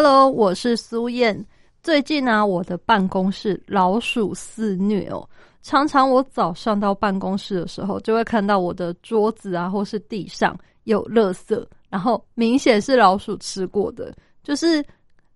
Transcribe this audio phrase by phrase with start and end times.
[0.00, 1.44] ？Hello，我是苏燕。
[1.82, 5.28] 最近呢，我的办公室老鼠肆虐哦。
[5.60, 14.84] 常常我早上到办公室的时候，就会看到我的桌子啊，或是地上有垃圾，然后明显是老鼠吃过的，就是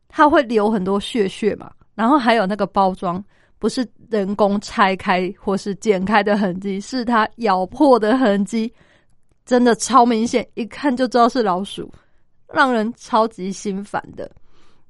[0.07, 1.69] 它会留很多血血嘛。
[1.97, 3.21] 然后还有那个包装，
[3.59, 8.73] 不是人工拆开或是剪开的痕迹，是它咬破的痕迹，
[9.45, 11.93] 真的超明显，一看就知道是老鼠，
[12.47, 14.31] 让人超级心烦的。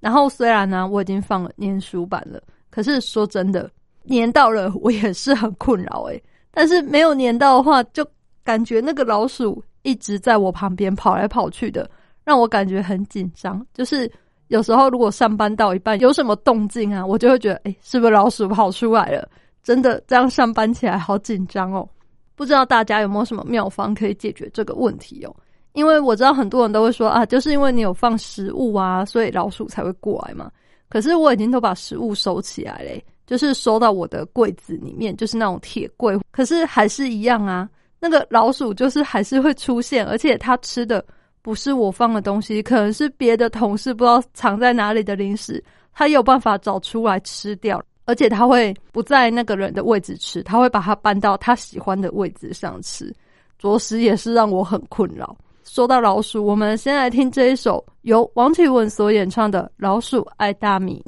[0.02, 3.70] 然后虽然呢，我已经放了粘鼠板了，可是说真的，
[4.08, 6.20] 粘到了我也是很困扰诶。
[6.50, 8.04] 但是没有粘到的话，就
[8.42, 11.88] 感觉那个老鼠一直在我旁边跑来跑去的，
[12.24, 13.64] 让我感觉很紧张。
[13.72, 14.10] 就是
[14.48, 19.28] 有时候如果上班到一半有什么动静啊，我就会觉得，哎，是不是老鼠跑出来了？
[19.62, 21.88] 真的这样上班起来好紧张哦。
[22.34, 25.32] 不知道大家有没有什么妙方可以解决这个问题哦？
[25.72, 30.50] 因为我知道很多人都会说啊，就是因为你有放食物啊，所以老鼠才会过来嘛。
[30.88, 36.18] 可是我已经都把食物收起来嘞，就是收到我的柜子里面，就是那种铁柜。
[36.30, 37.66] 可是还是一样啊，
[37.98, 41.02] 那个老鼠就是还是会出现，而且它吃的
[41.40, 53.10] 不是我放的东西，可能是别的同事不知道藏在哪里的零食，它有办法找出来吃掉，而且它会不在那个人的位置吃，它会把它搬到他喜欢的位置上吃，
[53.58, 55.34] 着实也是让我很困扰。
[55.64, 61.02] 说到老鼠，我们先来听这一首由王启文所演唱的《老鼠爱大米》。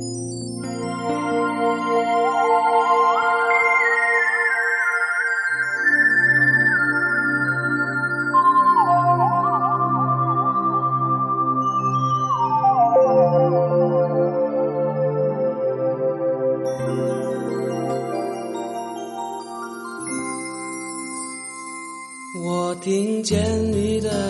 [22.47, 23.41] 我听见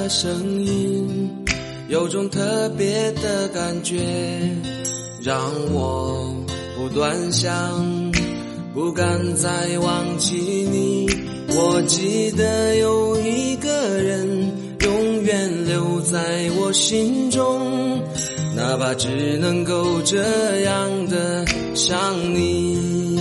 [0.05, 1.31] 的声音，
[1.89, 4.03] 有种特别的感觉，
[5.23, 6.31] 让我
[6.77, 8.13] 不断想，
[8.75, 10.37] 不敢再忘记
[10.71, 11.07] 你。
[11.57, 17.99] 我记得有一个人永远留在我心中，
[18.55, 20.21] 哪怕只能够这
[20.65, 21.99] 样的想
[22.35, 23.17] 你。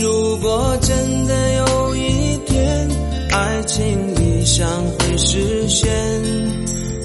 [0.00, 2.88] 如果真的有一天，
[3.32, 3.98] 爱情
[4.52, 4.68] 想
[4.98, 5.88] 会实现，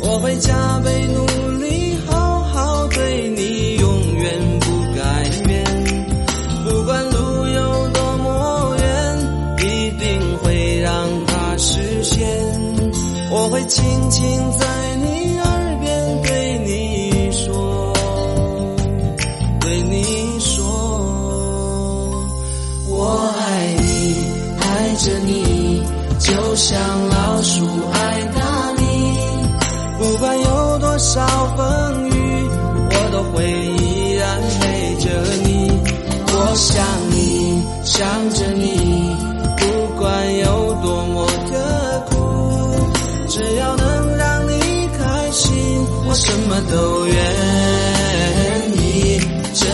[0.02, 1.24] 我会加倍努
[1.60, 4.66] 力，好好对你，永远不
[4.98, 5.64] 改变。
[6.66, 9.20] 不管路有多么远，
[9.60, 12.28] 一定会让它实现。
[13.30, 17.94] 我会轻轻在你耳边对你说，
[19.60, 20.04] 对你
[20.40, 20.66] 说，
[22.90, 24.16] 我爱你，
[24.62, 25.46] 爱着你。
[26.18, 26.80] 就像
[37.98, 39.16] 想着你，
[39.56, 39.64] 不
[39.98, 40.46] 管有
[40.84, 42.14] 多么的苦，
[43.30, 44.52] 只要能让你
[44.98, 45.48] 开心，
[46.06, 47.16] 我什么都愿
[48.84, 49.18] 意。
[49.54, 49.66] 这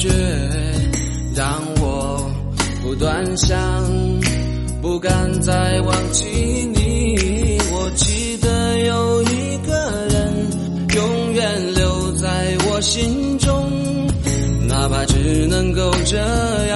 [0.00, 0.08] 觉，
[1.36, 2.32] 当我
[2.82, 3.58] 不断想，
[4.80, 6.24] 不敢再忘记
[6.74, 7.58] 你。
[7.70, 9.74] 我记得有一个
[10.08, 10.48] 人
[10.96, 13.70] 永远留在我心中，
[14.66, 16.69] 哪怕只能够这样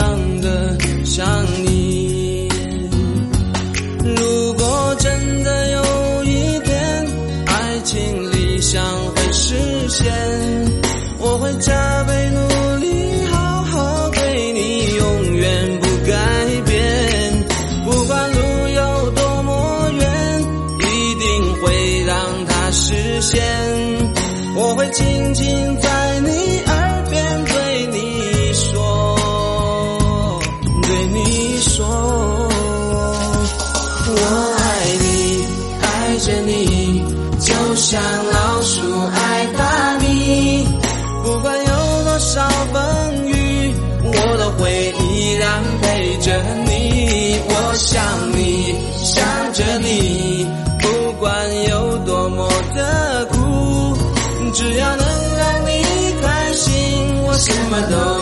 [57.76, 58.13] 我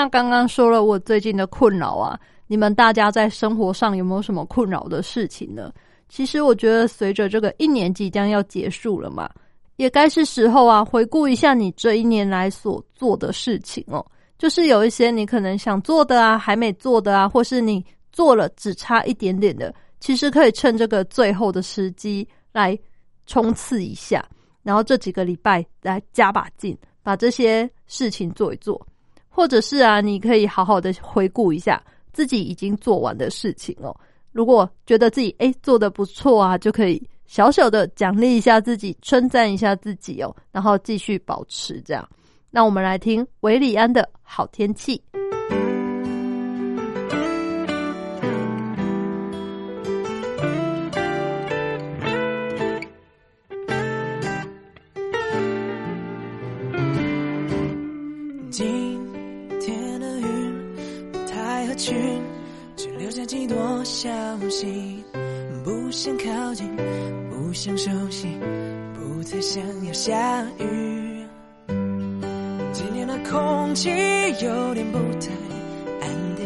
[0.00, 5.70] 那刚刚说了我最近的困扰啊，你们大家在生活上有没有什么困扰的事情呢？
[6.08, 9.28] 其实我觉得随着这个一年即将要结束了嘛，
[9.76, 14.02] 也该是时候啊，回顾一下你这一年来所做的事情哦。
[14.38, 22.74] 就是有一些你可能想做的啊，还没做的啊，或是你做了只差一点点的，其实可以趁这个最后的时机来
[23.26, 24.26] 冲刺一下，
[24.62, 28.80] 然后这几个礼拜来加把劲，把这些事情做一做。
[29.30, 31.82] 或者是啊，你可以好好的回顾一下
[32.12, 33.96] 自己已经做完的事情哦。
[34.32, 42.06] 如果觉得自己诶做的不错啊，就可以小小的奖励一下自己，称赞一下自己哦，然后继续保持这样。
[42.50, 45.00] 那我们来听韦礼安的好天气。
[58.50, 59.00] 今
[59.60, 60.74] 天的云
[61.12, 61.94] 不太合群，
[62.76, 64.10] 只留下几朵消
[64.48, 65.04] 息，
[65.62, 66.74] 不想靠近，
[67.28, 68.26] 不想熟悉，
[68.94, 71.24] 不太想要下雨。
[72.72, 75.30] 今天的空气有点不太
[76.00, 76.44] 安定，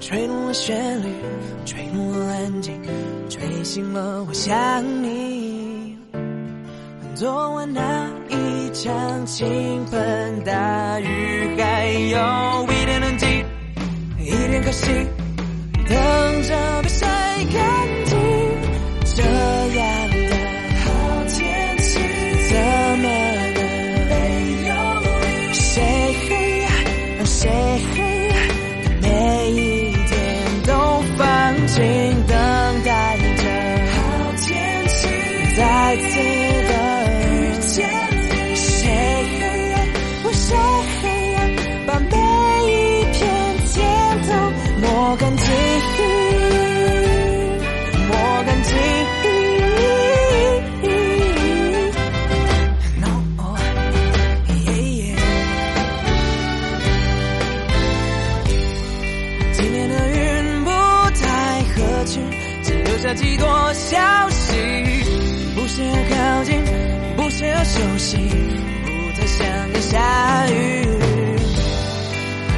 [0.00, 1.08] 吹动了旋律，
[1.66, 2.80] 吹动了安静，
[3.28, 5.98] 吹醒了我想你。
[7.14, 8.10] 昨晚那
[8.76, 13.42] 像倾盆大雨，还有一点冷静，
[14.18, 15.06] 一点可惜，
[67.76, 68.88] 休息，不
[69.20, 70.54] 再想要下雨。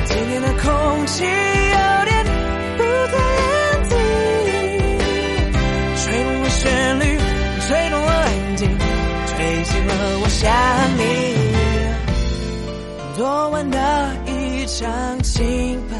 [0.04, 2.24] 今天的空气有点
[2.76, 3.98] 不太安静，
[5.96, 7.02] 吹动了旋律，
[7.66, 8.68] 吹动了安静，
[9.26, 10.48] 吹醒了我想
[10.98, 11.02] 你。
[13.16, 13.76] 昨晚的
[14.26, 15.98] 一场倾盆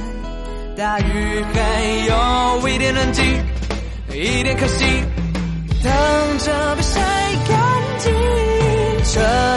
[0.77, 1.59] 大雨，还
[2.07, 3.25] 有一点冷静，
[4.15, 4.85] 一点可惜，
[5.83, 7.01] 等着被晒
[7.49, 7.59] 干
[7.99, 8.38] 净。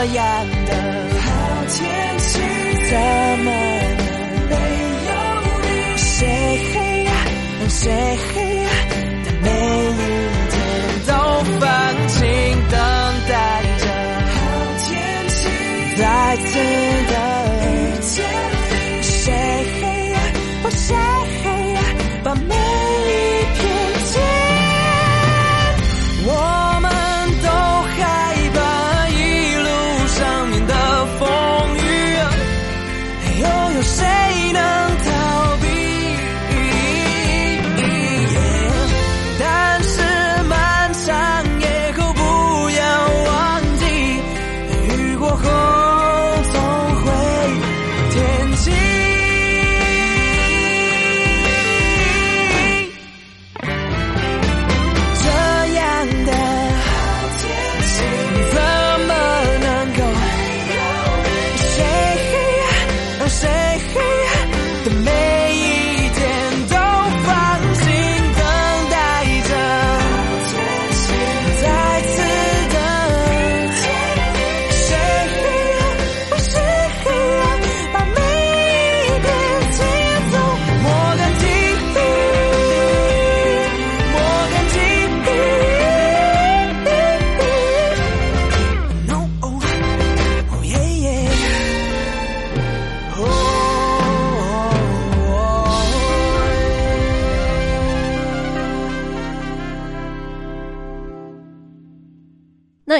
[0.04, 0.24] 这样
[0.66, 0.72] 的
[1.20, 1.26] 好
[1.68, 1.78] 天
[2.18, 2.26] 气，
[2.90, 2.92] 怎
[3.38, 4.52] 么能没
[5.06, 5.10] 有
[5.62, 5.66] 你？
[5.96, 6.18] 谁
[7.04, 7.10] 呀？
[7.68, 7.86] 谁
[8.34, 8.66] 黑，
[9.24, 9.94] 但每一
[10.50, 10.58] 天
[11.06, 11.10] 都
[11.60, 11.62] 放
[12.08, 12.18] 晴，
[12.68, 12.74] 等
[13.28, 13.32] 待
[13.78, 13.82] 着。
[14.26, 14.34] 好
[14.82, 14.90] 天
[15.28, 15.38] 气
[15.96, 16.02] 再
[16.36, 16.50] 次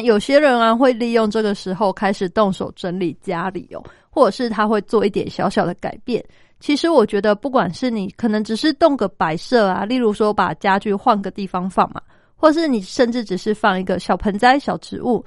[0.03, 6.25] 有些人啊，会利用这个时候开始动手整理家里哦，或者是他会做一点小小的改变。
[6.61, 12.01] 其实我觉得，不管是你可能只是动个摆设啊，例如说把家具换个地方放嘛，
[12.37, 15.25] 或是你甚至只是放一个小盆栽、小植物，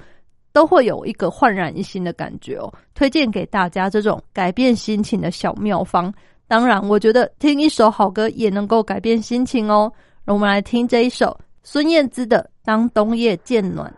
[0.52, 2.72] 都会有一个焕然一新的感觉哦。
[2.94, 6.10] 推荐给大家这种改变心情的小妙方。
[6.48, 9.92] 当然，我觉得听一首好歌也能够改变心情哦。
[10.24, 13.92] 让我们来听这一首孙燕姿的《当冬夜渐暖》。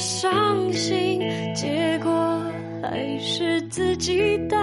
[0.00, 1.20] 伤心，
[1.54, 2.10] 结果
[2.82, 4.58] 还是自己担。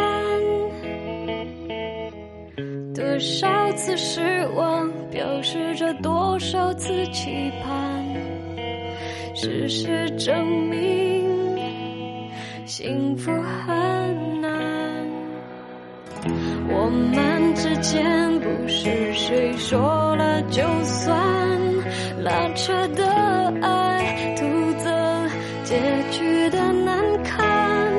[2.96, 8.04] 多少次失望，表示着多少次期盼。
[9.36, 11.30] 事实证明，
[12.66, 14.50] 幸福很难。
[16.70, 21.16] 我们之间不是谁说了就算，
[22.24, 23.06] 拉扯的
[23.62, 24.36] 爱。
[25.68, 25.76] 结
[26.12, 27.92] 局的难堪。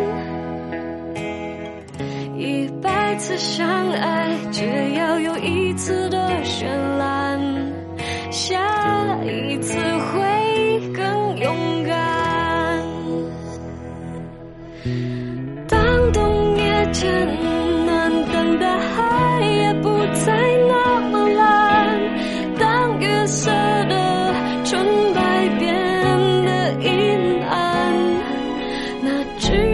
[2.35, 6.65] 一百次相爱，只要有一次的绚
[6.97, 7.39] 烂，
[8.31, 12.87] 下一次会更勇敢。
[15.69, 17.13] 当冬夜渐
[17.85, 19.91] 暖，等大海也不
[20.25, 20.58] 再。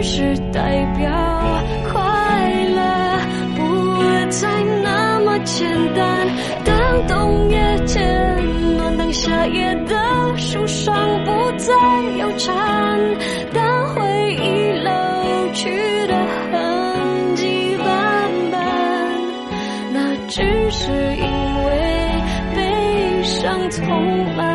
[0.07, 1.09] 是代表
[1.91, 3.19] 快乐
[3.55, 4.47] 不再
[4.83, 6.27] 那么简单
[6.63, 10.95] 当冬夜渐暖当夏夜的树上
[11.25, 11.73] 不再
[12.19, 12.99] 有蝉
[13.51, 15.71] 当回忆老去
[16.05, 16.15] 的
[16.51, 18.61] 痕迹斑斑
[19.91, 22.21] 那只是因为
[22.53, 24.54] 悲伤从来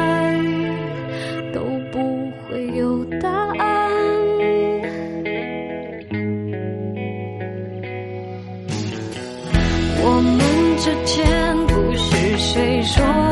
[12.80, 13.29] 你说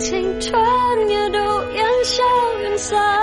[0.00, 0.58] 青春
[1.10, 1.38] 也都
[1.74, 2.22] 烟消
[2.62, 3.19] 云散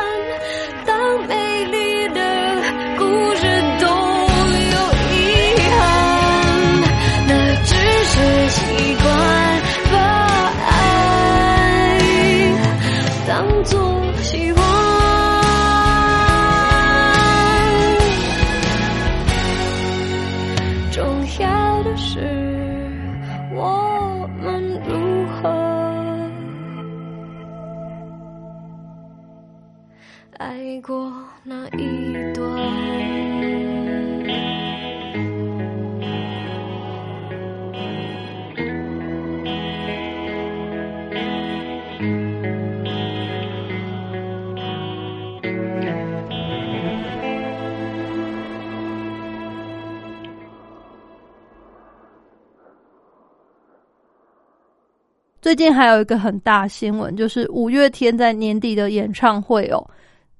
[55.48, 59.82] 最近还有一个很大新闻，就是五月天在年底的演唱会哦，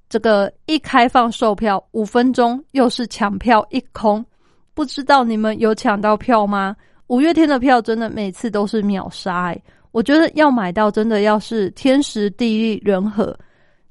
[0.06, 4.22] 这个一开放售票五分钟又是抢票一空，
[4.74, 6.76] 不知道你们有抢到票吗？
[7.06, 9.58] 五月天的票真的每次都是秒杀哎，
[9.92, 13.34] 我觉得要买到真的要是天时地利人和，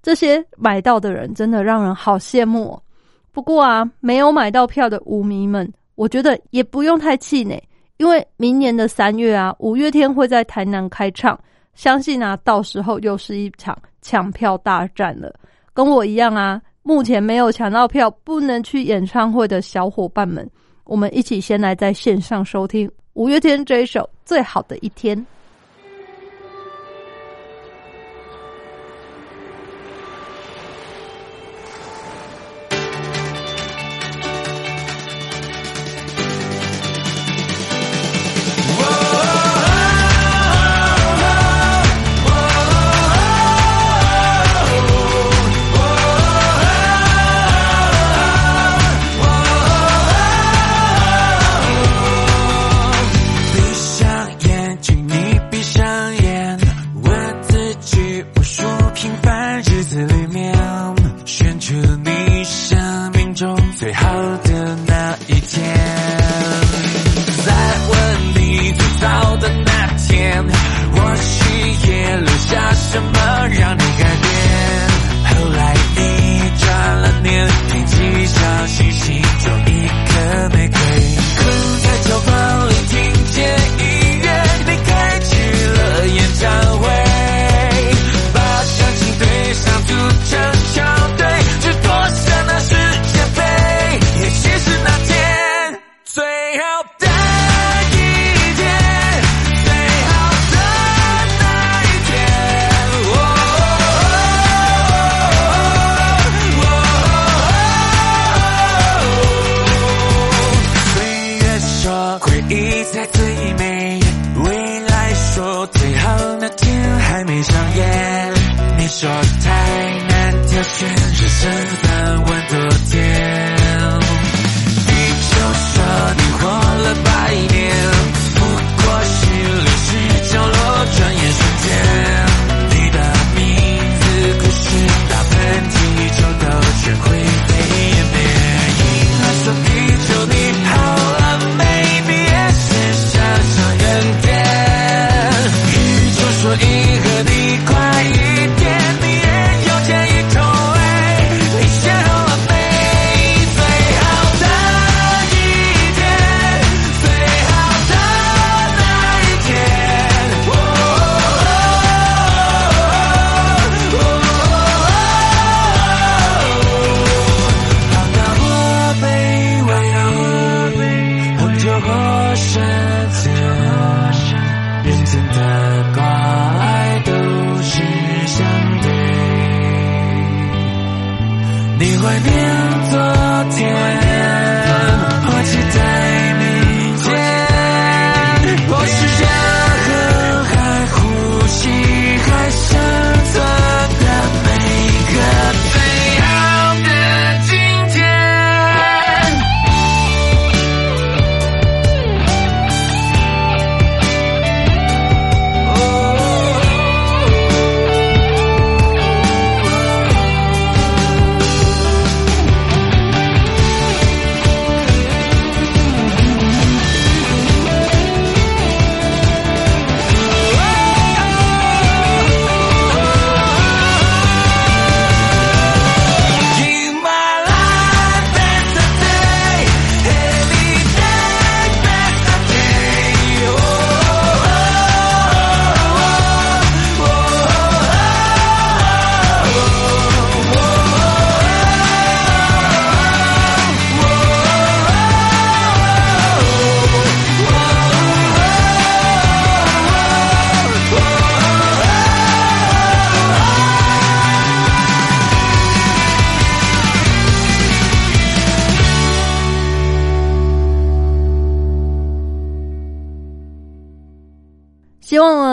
[0.04, 2.84] 这些买到的人真的让人好羡慕哦。
[3.32, 7.60] 不过啊，没有买到票的舞迷们，我觉得也不用太气馁，
[7.98, 11.40] 因为明年的三月啊，五月天会在台南开唱，
[11.74, 15.34] 相信啊，到时候又是一场抢票大战了。
[15.74, 20.50] 跟我一样啊，目前没有抢到票，不能去演唱会的小伙伴们，
[20.84, 25.18] 我们一起先来在线上收听五月天这一首《最好的一天》。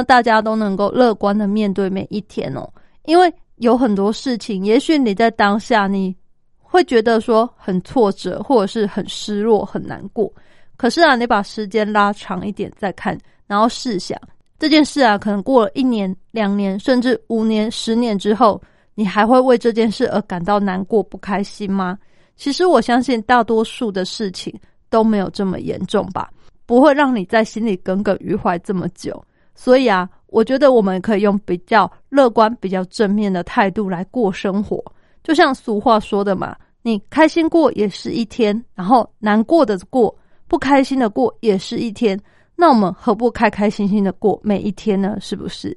[0.04, 2.68] 大家都能够乐观的面对每一天哦，
[3.06, 6.14] 因为有很多事情，也许你在当下你
[6.58, 10.32] 会觉得说很挫折，或者是很失落、很难过。
[10.76, 14.20] 可是啊，你把时间拉长一点再看，然后试想，
[14.58, 18.60] 这件事啊，可能过了一年、两年，甚至五年、十年之后，
[18.94, 21.96] 你还会为这件事而感到难过、不开心吗？
[22.36, 24.52] 其实我相信大多数的事情
[24.90, 26.28] 都没有这么严重吧，
[26.66, 29.24] 不会让你在心里耿耿于怀这么久。
[29.54, 34.82] 所以啊，我觉得我们可以用比较乐观、比较正面的态度来过生活。
[35.22, 40.14] 就像俗话说的嘛，你开心过也是一天，然后难过的过、
[40.46, 42.20] 不开心的过也是一天。
[42.56, 45.16] 那我们何不开开心心的过每一天呢？
[45.20, 45.76] 是不是？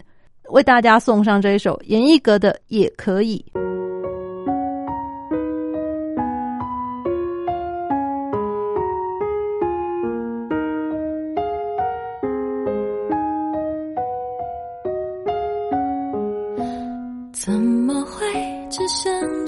[0.50, 3.44] 为大家送上这一首严艺格的《也可以》。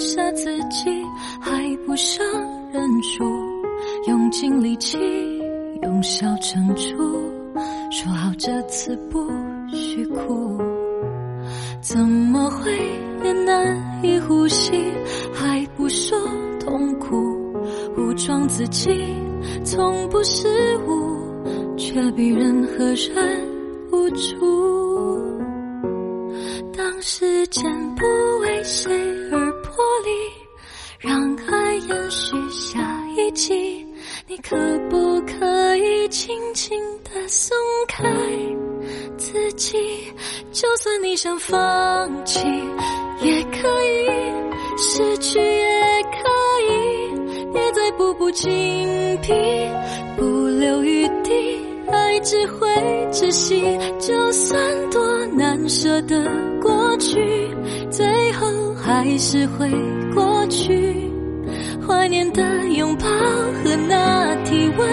[0.09, 0.89] 下自己，
[1.39, 2.25] 还不想
[2.73, 3.23] 认输？
[4.07, 4.97] 用尽力气，
[5.83, 6.97] 用笑撑住，
[7.91, 9.19] 说好这次不
[9.71, 10.57] 许哭。
[11.79, 12.71] 怎么会
[13.23, 14.71] 也难以呼吸，
[15.31, 16.17] 还不说
[16.59, 17.15] 痛苦？
[17.95, 18.89] 武装自己，
[19.63, 20.47] 从不失
[20.87, 23.47] 误，却比任何人
[23.91, 24.88] 无助。
[26.79, 27.61] 当时间
[27.95, 28.05] 不
[28.39, 28.89] 为谁
[29.33, 32.79] 而破离，让爱延续下
[33.17, 33.85] 一季。
[34.25, 34.55] 你可
[34.89, 37.53] 不可以轻轻地松
[37.85, 38.09] 开
[39.17, 39.77] 自己？
[40.53, 42.39] 就算你想放弃，
[43.19, 44.09] 也可以；
[44.77, 46.29] 失去也可
[46.69, 47.51] 以。
[47.51, 48.47] 别再步步紧
[49.21, 49.33] 逼，
[50.15, 51.59] 不留余地，
[52.09, 52.67] 爱只会
[53.11, 53.61] 窒息。
[53.99, 56.25] 就算多难舍的
[56.59, 57.19] 过去，
[57.91, 59.69] 最后还是会
[60.15, 60.95] 过去。
[61.87, 64.89] 怀念的拥抱和那体温，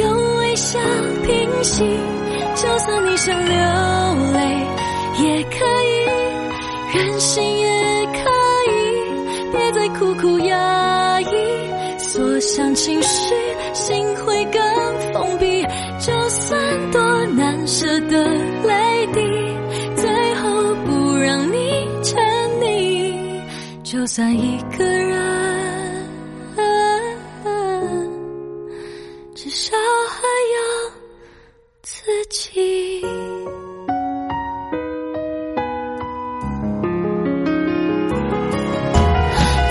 [0.00, 0.80] 用微笑
[1.24, 1.84] 平息。
[2.56, 3.54] 就算你想流
[4.32, 4.40] 泪，
[5.22, 8.18] 也可以；任性也可
[8.72, 8.74] 以。
[9.52, 13.34] 别再苦苦压抑，所想情绪，
[13.74, 14.60] 心会更
[23.88, 25.16] 就算一个人。
[29.32, 29.76] 至少
[30.10, 30.58] 还有
[31.82, 33.00] 自己。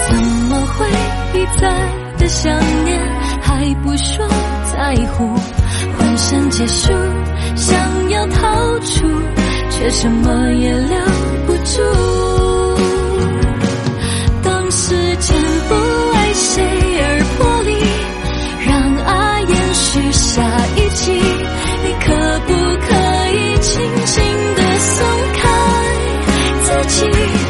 [0.08, 0.16] 怎
[0.48, 0.88] 么会
[1.38, 1.68] 一再
[2.18, 2.98] 的想念，
[3.42, 4.26] 还不说
[4.72, 5.28] 在乎？
[5.98, 6.94] 浑身结束，
[7.58, 9.06] 想要逃出，
[9.70, 10.98] 却什么也留
[11.46, 12.35] 不住。
[26.96, 27.45] 开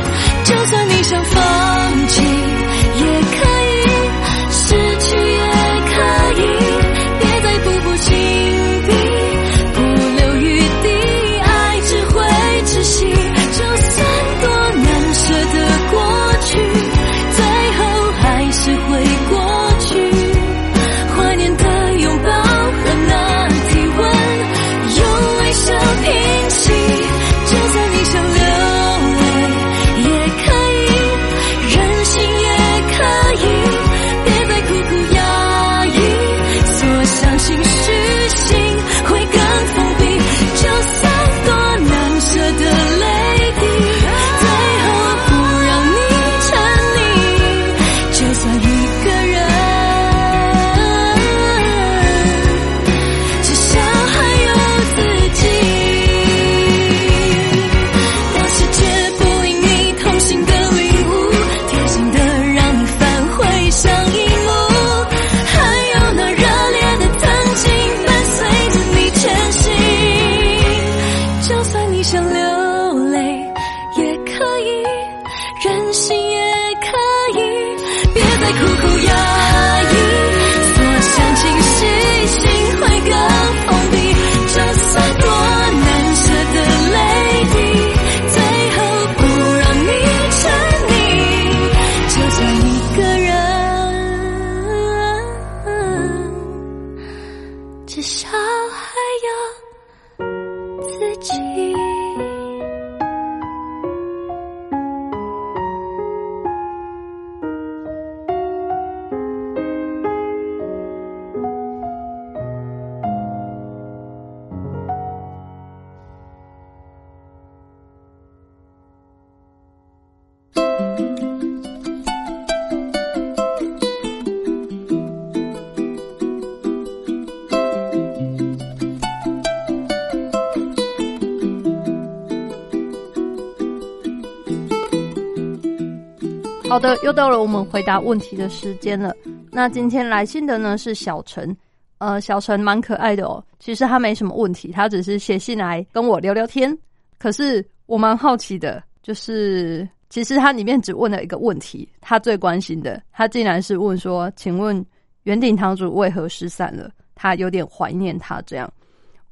[137.03, 139.15] 又到了我们回答问题的时间了。
[139.51, 141.55] 那今天来信的呢是小陈，
[141.99, 143.41] 呃，小陈蛮可爱的哦。
[143.59, 146.77] 其实他没什么问题，他只是写信来跟我聊聊天。
[147.17, 154.85] 可是我蛮好奇的，就是其实他里面只问了一个问题，他最关心的，他竟然是问说：“请问
[155.23, 158.69] 圆顶堂主为何失散了？”他有点怀念他，这样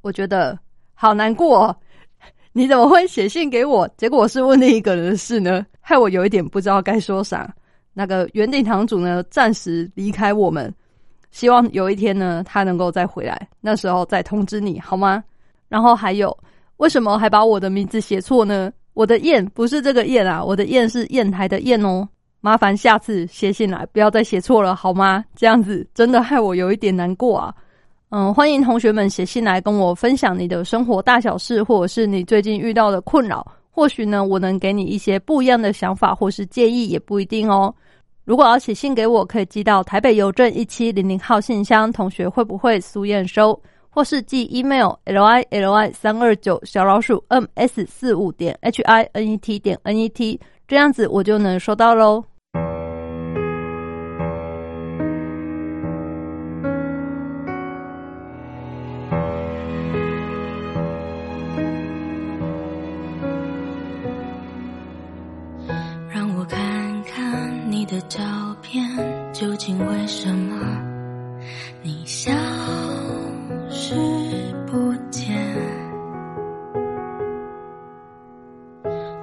[0.02, 0.58] 我觉得
[0.94, 1.76] 好难过哦。
[2.56, 3.88] 你怎么会写信给我？
[3.98, 5.66] 结果是问另一个人的事呢？
[5.82, 7.52] 害我有一点不知道该说啥。
[7.94, 10.72] 那个圆顶堂主呢，暂时离开我们，
[11.32, 15.24] 希望有一天呢，他能够再回来，那时候再通知你好吗？
[15.68, 16.36] 然后还有，
[16.78, 18.72] 为什么还把我的名字写错呢？
[18.94, 22.08] 我的燕不是这个燕啊，我的燕是砚台的砚哦。
[22.40, 25.26] 麻烦下次写信来不要再写错了好吗？
[25.36, 27.56] 这样子真的害我有一点难过啊。
[28.16, 33.44] 嗯，欢迎同学们写信来跟我分享你的生活大小事，或者是你最近遇到的困扰。
[33.72, 37.74] 或许呢，我能给你一些不一样的想法或是建议，也不一定哦。
[38.24, 41.92] 如果要写信给我，可以寄到台北邮政一七零零号信箱。
[41.92, 43.60] 同学会不会苏验收？
[43.90, 49.76] 或是寄 email l i l i 三二九小老鼠 m s 四五点 h i n e t 点
[49.82, 52.24] n e t，这样子我就能收到喽。
[67.94, 68.20] 的照
[68.64, 68.84] 片
[69.32, 70.82] 究竟为什么
[71.84, 72.32] 你消
[73.70, 73.94] 失
[74.66, 75.38] 不见？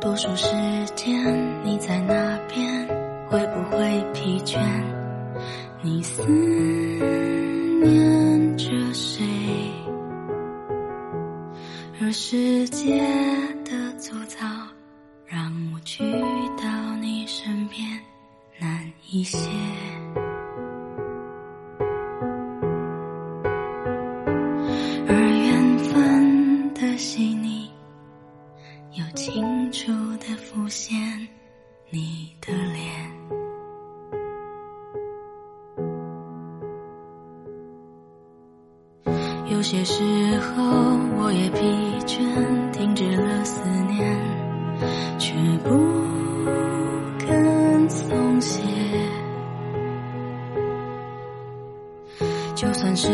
[0.01, 0.55] 多数时
[0.95, 2.87] 间你在那边，
[3.29, 4.61] 会不会疲倦？
[5.83, 6.23] 你思
[7.83, 9.25] 念着谁？
[11.99, 13.01] 若世界
[13.65, 14.47] 的粗糙，
[15.27, 16.05] 让我去
[16.57, 17.85] 到你身边。
[19.13, 19.39] 一些，
[25.09, 27.69] 而缘分的细腻，
[28.93, 30.97] 又清楚的浮现
[31.91, 33.11] 你的脸。
[39.51, 40.05] 有些时
[40.39, 40.63] 候，
[41.19, 41.59] 我也疲
[42.07, 44.17] 倦，停止了思念，
[45.19, 45.81] 却不。
[47.91, 48.63] 松懈，
[52.55, 53.09] 就算世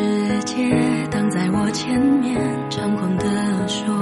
[0.45, 0.69] 界
[1.11, 3.27] 挡在我前面，猖狂地
[3.67, 3.95] 说，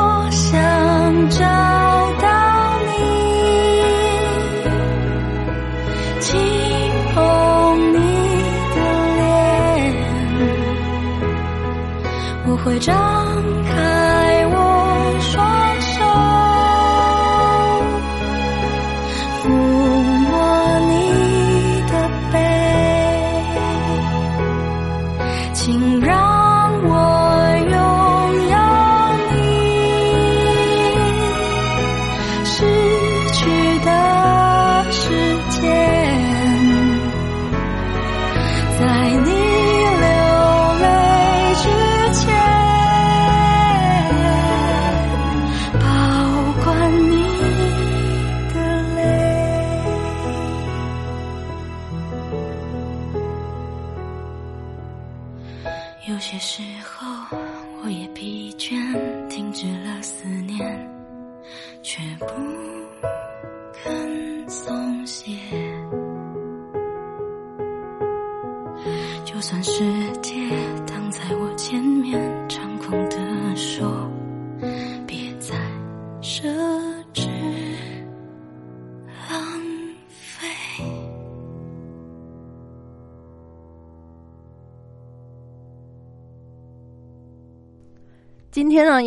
[0.00, 1.79] 我想找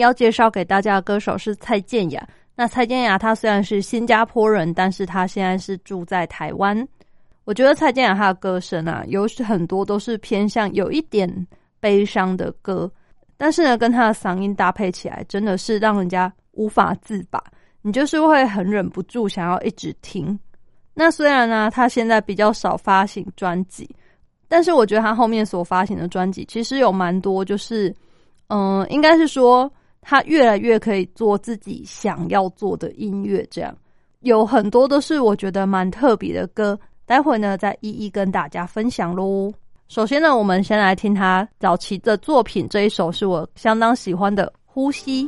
[0.04, 2.28] 要介绍给大家的歌手是蔡健雅。
[2.56, 6.88] 那蔡健雅她虽然是新加坡人，但是她现在是住在台湾。
[7.46, 11.48] 我觉得蔡健雅她的歌声啊，有很多都是偏向有一点
[11.80, 12.92] 悲伤的歌，
[13.38, 17.42] 但是呢，跟她的嗓音搭配起来，真的是让人家无法自拔。
[17.82, 20.38] 你就是会很忍不住想要一直听。
[20.94, 23.90] 那虽然呢，她现在比较少发行专辑，
[24.48, 27.92] 但是我觉得她后面所发行的专辑其实有蛮多，就是。
[28.50, 29.72] 嗯，应该是说
[30.04, 33.76] 他越来越可以做自己想要做的音乐，这样
[34.20, 36.80] 有很多都是我觉得蛮特别的歌。
[37.06, 39.52] 待会呢，再一一跟大家分享喽。
[39.90, 45.26] 首先呢，我们先来听他早期的作品，这一首是我相当喜欢的《呼吸》。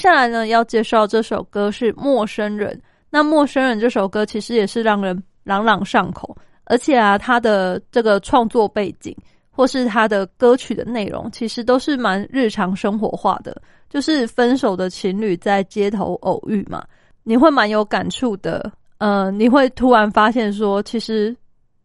[0.00, 2.74] 接下来呢，要介绍这首歌是《陌生人》。
[3.10, 6.34] 那《陌生人》这首歌其实也是让人朗朗上口，
[6.64, 9.14] 而且啊，它的这个创作背景
[9.50, 16.82] 或是它的歌曲的内容，其实都是蛮日常生活化的，就是分手的情侣在街头偶遇嘛，
[17.22, 18.72] 你会蛮有感触的。
[18.96, 21.36] 呃，你会突然发现说，其实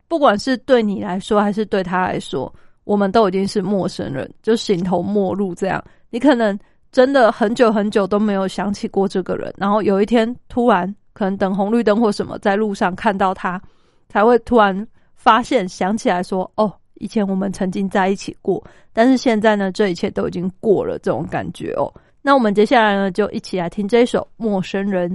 [0.07, 2.49] 不管是对你来说，还是对他来说，
[2.85, 5.83] 我们都已经是陌生人，就形同陌路这样。
[6.09, 6.57] 你可能
[6.95, 13.61] 真的很久很久都没有想起过这个人，然后有一天突然可能等红绿灯或什么，在路上看到他，
[14.07, 21.93] 才会突然发现想起来说：“哦，以前我们曾经在一起过，但是现在呢，这一切都已经过了。”这种感觉哦。
[22.21, 25.11] 那我们接下来呢，就一起来听这首《陌生人》。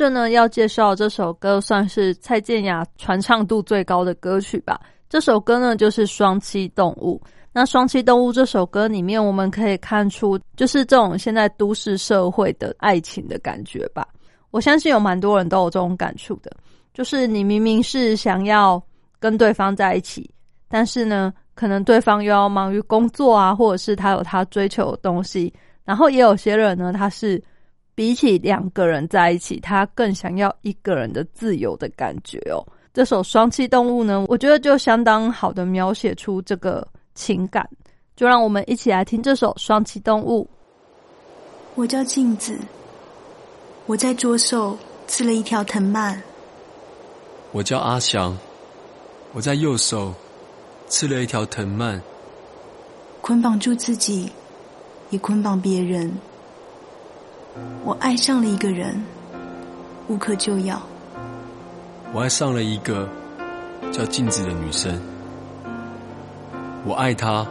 [0.00, 4.80] 着呢，要介绍这首歌，算是蔡健雅传唱度最高的歌曲吧。
[5.10, 7.20] 这首歌呢，就是《双栖动物》。
[7.52, 14.08] 那《双栖动物》这首歌里面，我们可以看出，就是这种现在都市社会的爱情的感觉吧。
[14.50, 16.50] 我相信有蛮多人都有这种感触的，
[16.94, 18.82] 就是你明明是想要
[19.18, 20.30] 跟对方在一起，
[20.66, 25.52] 但是呢，可能对方又要忙于工作啊，或者是他有他追求的东西。
[25.84, 27.42] 然后也有些人呢，他是
[27.94, 32.64] 比起两个人在一起，他更想要一个人的自由的感觉哦。
[32.92, 36.86] 这首《双栖动物》呢，我觉得就相当好的描写出这个。
[37.12, 37.68] 情感，
[38.16, 40.44] 就让我们一起来听这首《双栖动物》。
[41.74, 42.56] 我叫镜子，
[43.84, 46.22] 我在左手刺了一条藤蔓。
[47.52, 48.38] 我叫阿翔，
[49.32, 50.14] 我在右手
[50.86, 52.00] 刺了一条藤蔓，
[53.20, 54.30] 捆绑住自己，
[55.10, 56.10] 也捆绑别人。
[57.84, 59.02] 我爱上了一个人，
[60.08, 60.80] 无可救药。
[62.12, 63.08] 我爱上了一个
[63.92, 65.00] 叫镜子的女生。
[66.84, 67.46] 我爱她，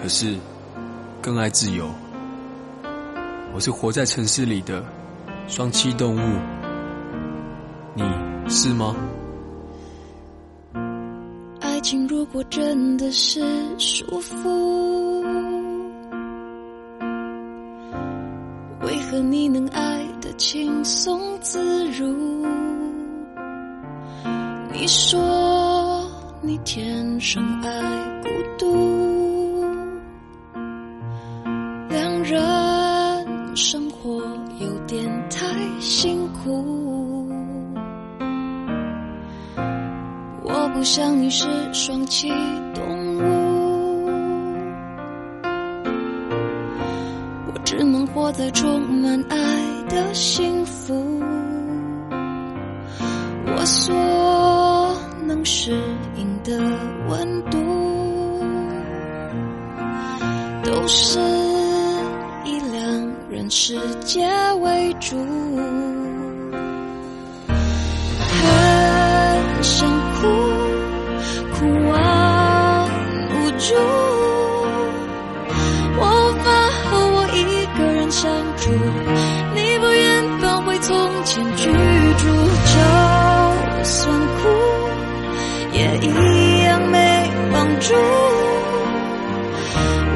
[0.00, 0.36] 可是
[1.20, 1.90] 更爱自由。
[3.52, 4.84] 我是活在城市里的
[5.48, 6.38] 双栖动物，
[7.94, 8.04] 你
[8.48, 8.94] 是吗？
[11.60, 13.40] 爱情如果真的是
[13.78, 15.59] 束缚，
[18.90, 22.44] 为何你能爱得轻松自如？
[24.72, 26.10] 你说
[26.42, 27.70] 你天生爱。
[28.24, 28.28] 孤
[28.58, 29.64] 独，
[31.88, 34.20] 两人生活
[34.58, 35.46] 有点太
[35.78, 37.28] 辛苦。
[40.42, 42.28] 我不想你是双栖
[42.74, 42.99] 动物，
[47.80, 49.36] 只能活得充满爱
[49.88, 50.94] 的幸福。
[53.46, 53.94] 我所
[55.26, 55.72] 能适
[56.14, 56.58] 应的
[57.08, 57.58] 温度。
[60.62, 61.18] 都是
[62.44, 64.28] 以两人世界
[64.60, 65.16] 为主，
[87.90, 87.96] 住，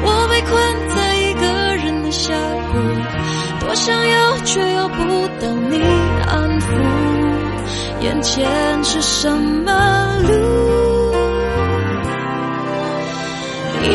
[0.03, 0.53] 我被困
[0.95, 1.43] 在一个
[1.75, 2.33] 人的峡
[2.71, 2.77] 谷，
[3.59, 5.81] 多想要却又不到你
[6.25, 6.71] 安抚，
[7.99, 8.47] 眼前
[8.81, 10.31] 是什么路？
[13.83, 13.87] 一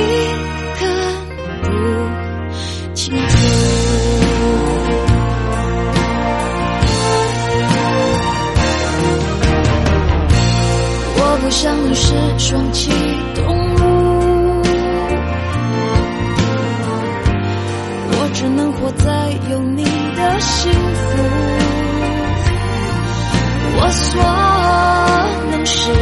[0.79, 0.83] 个
[1.63, 1.67] 不
[2.95, 3.29] 清楚。
[11.17, 12.93] 我不想你是双亲。
[19.51, 20.41] 有你的。
[20.41, 20.79] 幸福，
[23.77, 24.23] 我所
[25.51, 25.93] 能是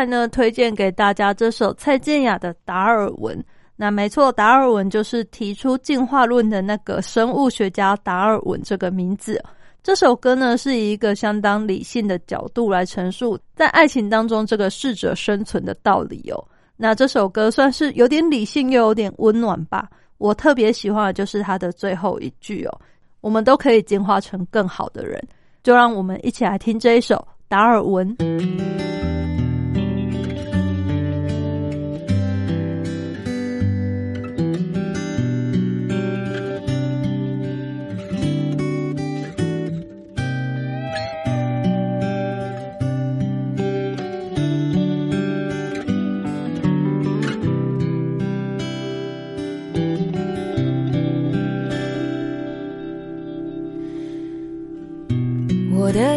[0.00, 3.36] 来呢，推荐给大家这首蔡健雅的《达尔文》。
[3.76, 9.42] 那没错，达尔文就是提出进化论的那个生物学家达尔文这个名字。
[9.82, 16.42] 这首歌呢，是以一个相当理性的角度来陈述在爱情当中这个适者生存的道理哦。
[16.78, 19.86] 那这首歌算是有点理性又有点温暖吧。
[20.16, 22.80] 我特别喜欢的就是它的最后一句哦
[23.20, 25.22] ：“我们都可以进化成更好的人。”
[25.62, 27.16] 就让我们一起来听这一首
[27.48, 28.16] 《达尔文》。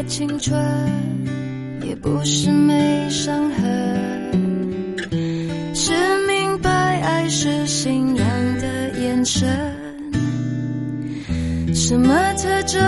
[0.07, 0.61] 青春
[1.81, 4.95] 也不是没伤痕，
[5.73, 5.93] 是
[6.27, 6.69] 明白
[7.01, 8.25] 爱是信仰
[8.59, 9.49] 的眼神。
[11.73, 12.79] 什么特征，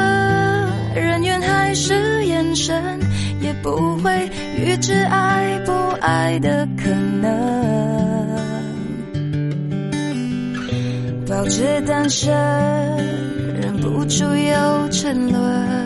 [0.93, 2.99] 人缘还是眼神，
[3.41, 6.89] 也不会预知爱不爱的可
[7.21, 7.55] 能。
[11.27, 12.31] 保持单身，
[13.59, 15.84] 忍不住又沉沦。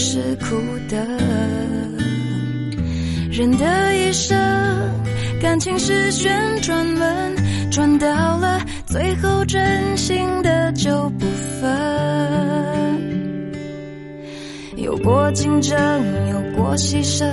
[0.00, 0.54] 是苦
[0.88, 0.96] 的。
[3.32, 4.38] 人的一生，
[5.42, 6.32] 感情是旋
[6.62, 7.34] 转门，
[7.68, 8.06] 转到
[8.38, 11.26] 了最后，真心的就不
[11.60, 11.68] 分。
[14.76, 15.76] 有过竞争，
[16.30, 17.28] 有过牺牲，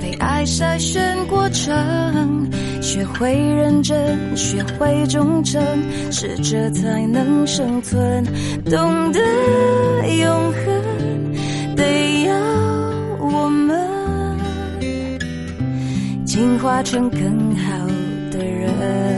[0.00, 2.50] 被爱筛选过程，
[2.80, 5.62] 学会认真，学会忠诚，
[6.10, 8.24] 适者才能生存。
[8.64, 9.20] 懂得
[10.16, 10.77] 永恒，
[16.38, 17.84] 进化成更好
[18.30, 19.17] 的人。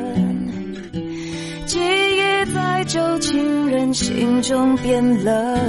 [3.93, 5.59] 心中变冷，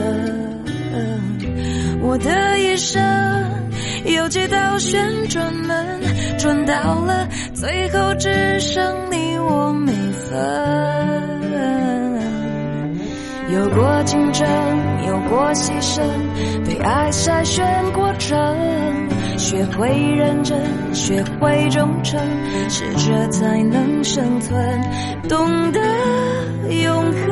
[2.03, 3.03] 我的一生
[4.05, 6.01] 有几道旋转门，
[6.39, 10.33] 转到了最后只剩你我没分。
[13.53, 14.49] 有过竞争，
[15.07, 16.01] 有过牺牲，
[16.65, 18.39] 被爱筛选过程。
[19.37, 20.59] 学会认真，
[20.95, 22.19] 学会忠诚，
[22.71, 24.81] 适者才能生存。
[25.29, 25.81] 懂得
[26.83, 27.32] 永恒，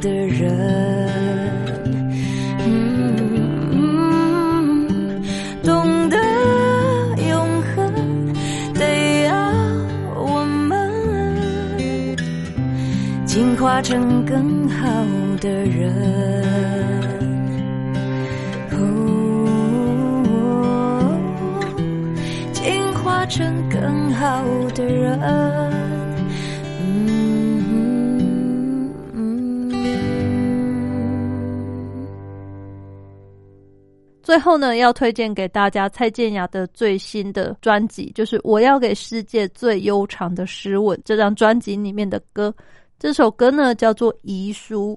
[0.00, 0.50] 的人，
[2.64, 3.16] 嗯，
[5.62, 6.16] 懂得
[7.28, 7.92] 永恒，
[8.74, 9.34] 得要
[10.14, 10.74] 我们
[13.24, 14.84] 进化成更好
[15.40, 15.92] 的人。
[22.52, 24.42] 进化成更好
[24.74, 25.65] 的人。
[34.36, 42.54] 最后呢，要推荐给大家蔡健雅的最新的专辑，就是《我要给世界最悠长的诗吻》这张专辑里面的歌。
[42.98, 44.92] 这首歌呢叫做《遗书》，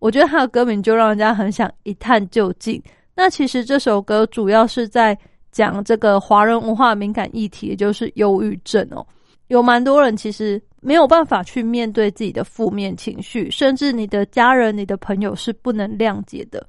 [0.00, 2.82] 我觉得它的歌名就让人家很想一探究竟。
[3.14, 5.16] 那其实这首歌主要是在
[5.52, 9.06] 讲这个华人文化敏感议题，也就是忧郁症哦。
[9.46, 16.66] 有蛮多人其实没有办法去面对自己的负面情绪，甚至你的家人、你的朋友是不能谅解的。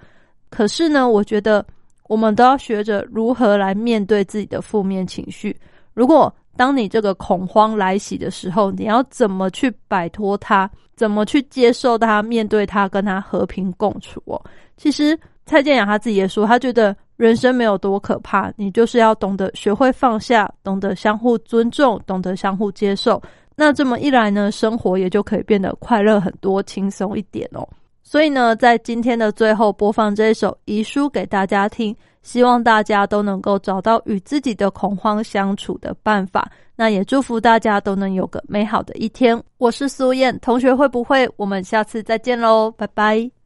[0.52, 1.66] 可是呢，我觉得
[2.14, 5.60] 我们都要学着如何来面对自己的负面情绪。
[5.96, 10.70] 如果当你这个恐慌来袭的时候，你要怎么去摆脱它？
[10.96, 12.22] 怎么去接受它？
[12.22, 14.40] 面对它，跟它和平共处哦。
[14.78, 23.20] 其实蔡健雅他自己也说，他觉得人生没有多可怕，你就是要懂得学会放下，懂得相互尊重，懂得相互接受。
[23.56, 27.68] 那这么一来呢，生活也就可以变得快乐很多，轻松一点哦。
[28.04, 36.52] 所以呢，在今天的最后播放这一首遗书给大家听，希望大家都能够找到与自己的恐慌相处的办法。
[36.76, 39.42] 那也祝福大家都能有个美好的一天。
[39.58, 41.30] 我是苏燕，同学会不会？
[41.38, 43.43] 我们下次再见喽，拜拜。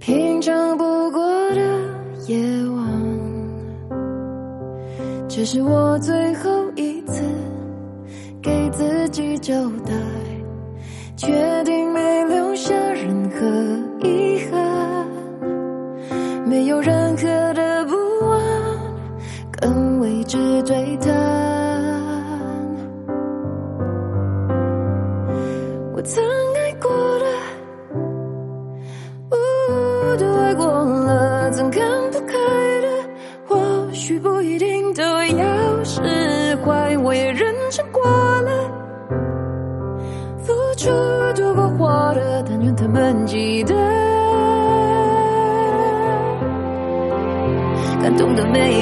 [0.00, 1.20] 平常不过
[1.50, 1.60] 的
[2.26, 2.38] 夜
[2.74, 2.86] 晚，
[5.28, 7.22] 这是我最后一次
[8.40, 9.52] 给自己交
[9.84, 9.92] 代，
[11.18, 11.79] 确定
[48.52, 48.79] 感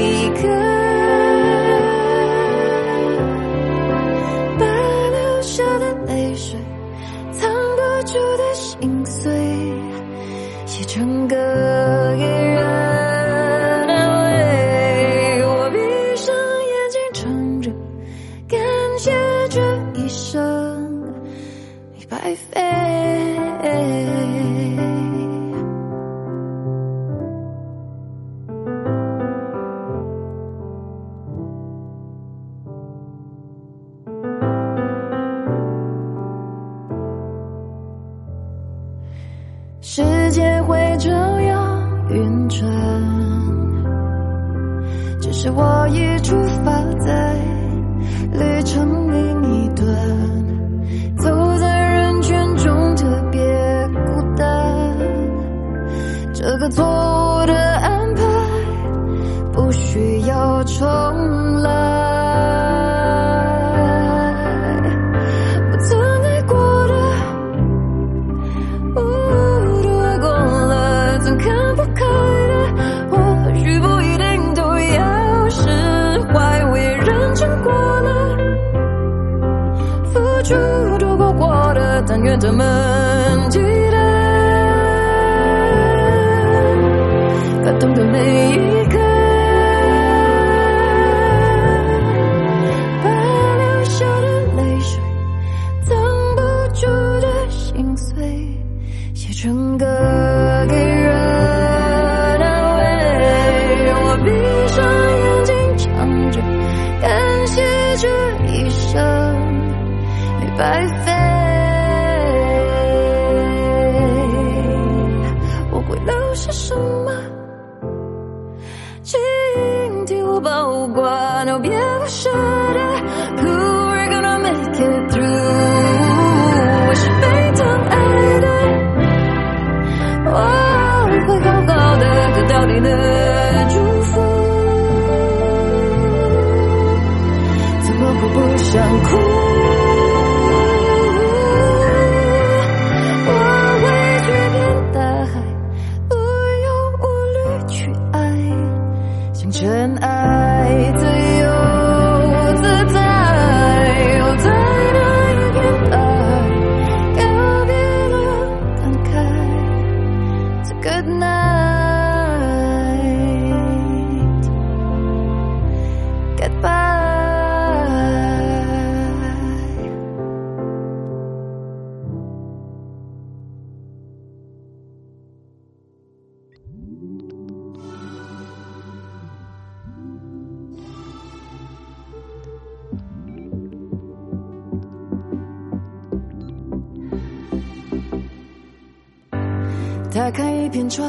[190.18, 191.08] 打开一片窗，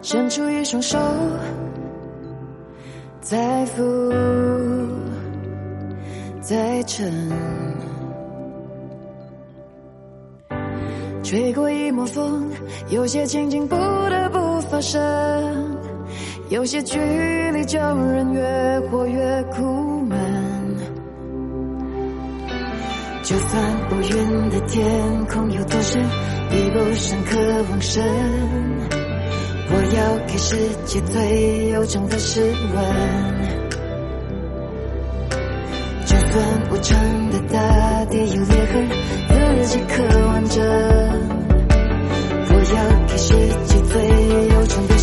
[0.00, 0.98] 伸出一双手，
[3.20, 3.82] 再浮
[6.40, 7.12] 再沉，
[11.22, 12.50] 吹过一抹风，
[12.88, 14.98] 有些情景不得不发生，
[16.48, 16.98] 有些距
[17.52, 19.85] 离叫人越活越苦。
[23.26, 23.60] 就算
[23.90, 26.00] 乌云的天空有多深，
[26.48, 27.36] 比不上渴
[27.68, 28.04] 望深。
[29.68, 32.84] 我要给世界最悠长的诗文。
[36.04, 36.96] 就算无常
[37.30, 38.88] 的大地有裂痕，
[39.64, 40.62] 自己渴望着。
[42.48, 43.34] 我要给世
[43.66, 44.06] 界最
[44.54, 44.95] 悠长的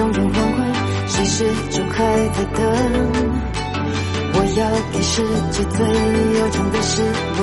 [0.00, 0.74] 永远黄昏
[1.08, 2.64] 谁是就快的等
[4.32, 4.60] 我要
[4.92, 5.78] 给世界最
[6.38, 7.02] 悠长的诗
[7.38, 7.42] 吻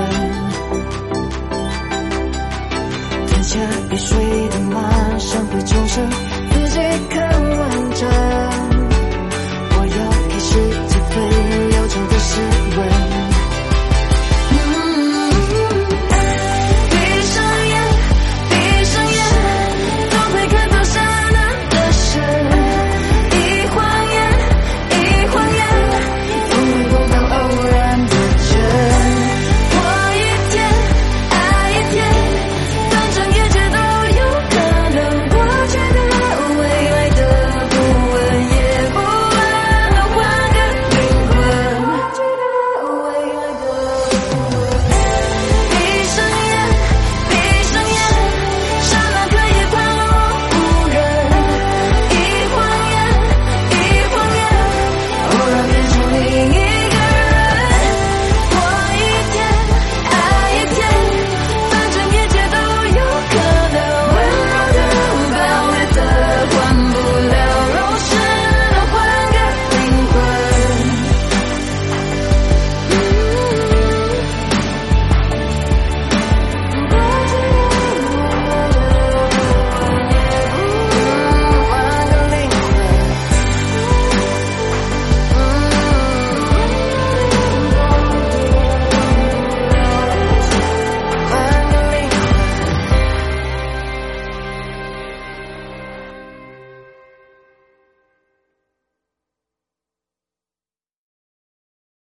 [3.28, 3.60] 吞下
[3.92, 6.10] 雨水的马上会重生
[6.52, 6.80] 自己
[7.12, 7.30] 看
[7.60, 8.67] 完整